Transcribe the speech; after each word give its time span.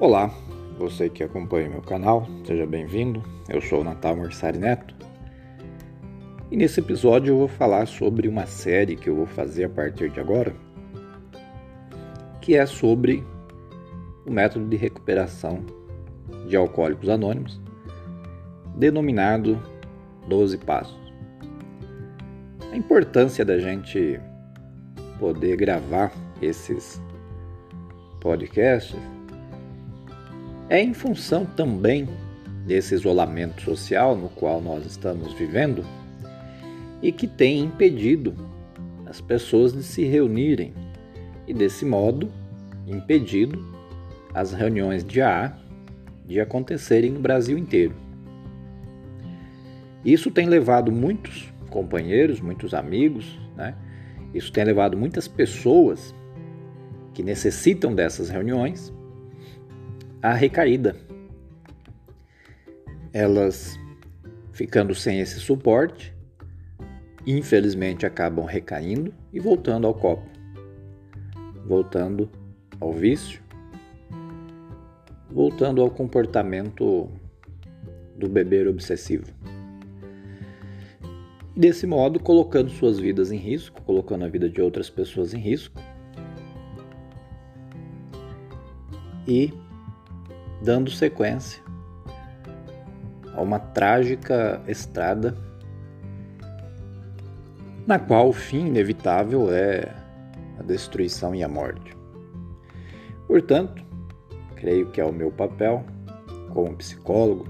Olá, 0.00 0.32
você 0.78 1.10
que 1.10 1.24
acompanha 1.24 1.68
meu 1.68 1.82
canal, 1.82 2.24
seja 2.44 2.64
bem-vindo. 2.64 3.20
Eu 3.48 3.60
sou 3.60 3.80
o 3.80 3.84
Natal 3.84 4.14
Morsari 4.14 4.56
Neto 4.56 4.94
e 6.52 6.56
nesse 6.56 6.78
episódio 6.78 7.32
eu 7.32 7.38
vou 7.38 7.48
falar 7.48 7.84
sobre 7.88 8.28
uma 8.28 8.46
série 8.46 8.94
que 8.94 9.10
eu 9.10 9.16
vou 9.16 9.26
fazer 9.26 9.64
a 9.64 9.68
partir 9.68 10.08
de 10.10 10.20
agora, 10.20 10.54
que 12.40 12.54
é 12.54 12.64
sobre 12.64 13.24
o 14.24 14.30
método 14.30 14.66
de 14.66 14.76
recuperação 14.76 15.66
de 16.46 16.54
alcoólicos 16.54 17.08
anônimos, 17.08 17.60
denominado 18.76 19.60
12 20.28 20.58
Passos. 20.58 21.12
A 22.70 22.76
importância 22.76 23.44
da 23.44 23.58
gente 23.58 24.20
poder 25.18 25.56
gravar 25.56 26.12
esses 26.40 27.02
podcasts 28.20 28.96
é 30.68 30.82
em 30.82 30.92
função 30.92 31.46
também 31.46 32.08
desse 32.66 32.94
isolamento 32.94 33.62
social 33.62 34.14
no 34.14 34.28
qual 34.28 34.60
nós 34.60 34.84
estamos 34.84 35.32
vivendo 35.32 35.84
e 37.02 37.10
que 37.10 37.26
tem 37.26 37.60
impedido 37.60 38.34
as 39.06 39.20
pessoas 39.20 39.72
de 39.72 39.82
se 39.82 40.04
reunirem 40.04 40.74
e, 41.46 41.54
desse 41.54 41.86
modo, 41.86 42.30
impedido 42.86 43.64
as 44.34 44.52
reuniões 44.52 45.02
de 45.02 45.22
AA 45.22 45.56
de 46.26 46.38
acontecerem 46.38 47.12
no 47.12 47.20
Brasil 47.20 47.56
inteiro. 47.56 47.94
Isso 50.04 50.30
tem 50.30 50.46
levado 50.46 50.92
muitos 50.92 51.50
companheiros, 51.70 52.40
muitos 52.40 52.74
amigos, 52.74 53.38
né? 53.56 53.74
isso 54.34 54.52
tem 54.52 54.64
levado 54.64 54.96
muitas 54.96 55.26
pessoas 55.26 56.14
que 57.14 57.22
necessitam 57.22 57.94
dessas 57.94 58.28
reuniões 58.28 58.92
a 60.22 60.32
recaída. 60.34 60.96
Elas 63.12 63.78
ficando 64.52 64.94
sem 64.94 65.20
esse 65.20 65.38
suporte, 65.38 66.14
infelizmente 67.26 68.04
acabam 68.04 68.44
recaindo 68.44 69.14
e 69.32 69.38
voltando 69.38 69.86
ao 69.86 69.94
copo, 69.94 70.26
voltando 71.66 72.28
ao 72.80 72.92
vício, 72.92 73.40
voltando 75.30 75.80
ao 75.80 75.90
comportamento 75.90 77.08
do 78.16 78.28
beber 78.28 78.66
obsessivo. 78.66 79.26
Desse 81.56 81.86
modo, 81.86 82.20
colocando 82.20 82.70
suas 82.70 82.98
vidas 82.98 83.32
em 83.32 83.36
risco, 83.36 83.82
colocando 83.82 84.24
a 84.24 84.28
vida 84.28 84.48
de 84.48 84.60
outras 84.60 84.88
pessoas 84.88 85.34
em 85.34 85.38
risco. 85.38 85.80
E 89.26 89.52
dando 90.62 90.90
sequência 90.90 91.62
a 93.34 93.40
uma 93.40 93.58
trágica 93.58 94.60
estrada 94.66 95.36
na 97.86 97.98
qual 97.98 98.28
o 98.28 98.32
fim 98.32 98.66
inevitável 98.66 99.50
é 99.50 99.94
a 100.58 100.62
destruição 100.62 101.34
e 101.34 101.42
a 101.42 101.48
morte. 101.48 101.96
Portanto, 103.26 103.82
creio 104.56 104.90
que 104.90 105.00
é 105.00 105.04
o 105.04 105.12
meu 105.12 105.30
papel 105.30 105.84
como 106.50 106.76
psicólogo, 106.76 107.46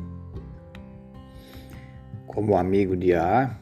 como 2.26 2.56
amigo 2.56 2.96
de 2.96 3.14
AA, 3.14 3.56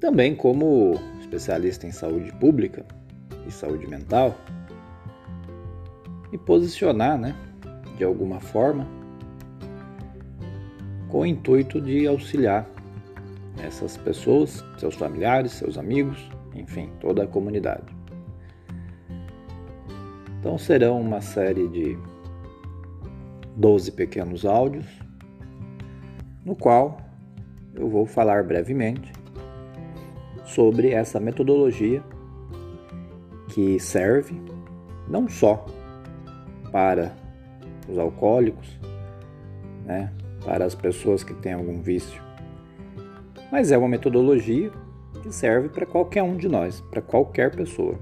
também 0.00 0.34
como 0.34 0.94
especialista 1.20 1.86
em 1.86 1.90
saúde 1.90 2.32
pública 2.34 2.86
e 3.46 3.50
saúde 3.50 3.86
mental, 3.86 4.34
e 6.32 6.38
posicionar, 6.38 7.18
né, 7.18 7.34
de 7.96 8.04
alguma 8.04 8.40
forma, 8.40 8.86
com 11.08 11.20
o 11.20 11.26
intuito 11.26 11.80
de 11.80 12.06
auxiliar 12.06 12.66
essas 13.62 13.96
pessoas, 13.96 14.64
seus 14.78 14.94
familiares, 14.94 15.52
seus 15.52 15.78
amigos, 15.78 16.28
enfim, 16.54 16.90
toda 17.00 17.24
a 17.24 17.26
comunidade. 17.26 17.94
Então 20.40 20.58
serão 20.58 21.00
uma 21.00 21.20
série 21.20 21.68
de 21.68 21.96
12 23.56 23.92
pequenos 23.92 24.44
áudios, 24.44 24.86
no 26.44 26.54
qual 26.54 26.98
eu 27.74 27.88
vou 27.88 28.06
falar 28.06 28.44
brevemente 28.44 29.12
sobre 30.44 30.90
essa 30.90 31.18
metodologia 31.18 32.02
que 33.48 33.78
serve 33.78 34.40
não 35.08 35.28
só 35.28 35.64
para 36.74 37.12
os 37.88 37.96
alcoólicos, 37.96 38.80
né, 39.86 40.12
para 40.44 40.64
as 40.64 40.74
pessoas 40.74 41.22
que 41.22 41.32
têm 41.32 41.52
algum 41.52 41.80
vício. 41.80 42.20
Mas 43.52 43.70
é 43.70 43.78
uma 43.78 43.86
metodologia 43.86 44.72
que 45.22 45.32
serve 45.32 45.68
para 45.68 45.86
qualquer 45.86 46.24
um 46.24 46.36
de 46.36 46.48
nós, 46.48 46.80
para 46.90 47.00
qualquer 47.00 47.54
pessoa. 47.54 47.96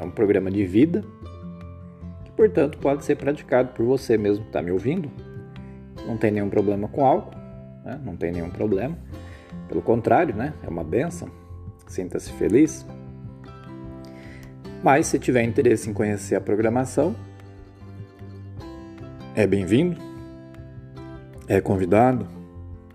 É 0.00 0.04
um 0.04 0.10
programa 0.10 0.50
de 0.50 0.64
vida 0.64 1.04
que, 2.24 2.30
portanto, 2.30 2.78
pode 2.78 3.04
ser 3.04 3.16
praticado 3.16 3.74
por 3.74 3.84
você 3.84 4.16
mesmo 4.16 4.44
que 4.44 4.48
está 4.48 4.62
me 4.62 4.70
ouvindo. 4.70 5.10
Não 6.06 6.16
tem 6.16 6.30
nenhum 6.30 6.48
problema 6.48 6.88
com 6.88 7.04
álcool, 7.04 7.36
né? 7.84 8.00
não 8.02 8.16
tem 8.16 8.32
nenhum 8.32 8.48
problema. 8.48 8.96
Pelo 9.68 9.82
contrário, 9.82 10.34
né? 10.34 10.54
é 10.62 10.68
uma 10.70 10.82
benção. 10.82 11.28
Sinta-se 11.86 12.32
feliz. 12.32 12.86
Mas 14.82 15.08
se 15.08 15.18
tiver 15.18 15.42
interesse 15.42 15.90
em 15.90 15.92
conhecer 15.92 16.36
a 16.36 16.40
programação, 16.40 17.14
é 19.38 19.46
bem-vindo, 19.46 19.96
é 21.46 21.60
convidado. 21.60 22.26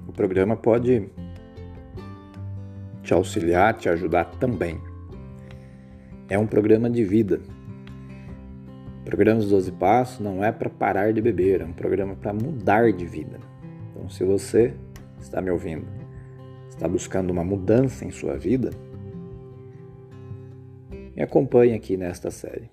O 0.06 0.12
programa 0.12 0.58
pode 0.58 1.10
te 3.02 3.14
auxiliar, 3.14 3.74
te 3.76 3.88
ajudar 3.88 4.26
também. 4.26 4.78
É 6.28 6.38
um 6.38 6.46
programa 6.46 6.90
de 6.90 7.02
vida. 7.06 7.40
O 9.00 9.06
programa 9.06 9.40
dos 9.40 9.52
12 9.52 9.72
Passos 9.72 10.20
não 10.20 10.44
é 10.44 10.52
para 10.52 10.70
parar 10.70 11.14
de 11.14 11.22
beber, 11.22 11.62
é 11.62 11.66
um 11.66 11.72
programa 11.72 12.14
para 12.14 12.34
mudar 12.34 12.92
de 12.92 13.06
vida. 13.06 13.40
Então, 13.92 14.10
se 14.10 14.26
você 14.26 14.74
está 15.22 15.42
me 15.42 15.50
ouvindo, 15.50 15.88
está 16.68 16.90
buscando 16.90 17.32
uma 17.32 17.46
mudança 17.46 18.04
em 18.04 18.12
sua 18.12 18.36
vida, 18.36 18.72
me 21.16 21.24
acompanhe 21.24 21.74
aqui 21.74 21.96
nesta 21.96 22.30
série. 22.30 22.70